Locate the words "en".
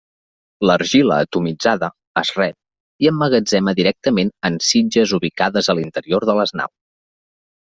4.51-4.59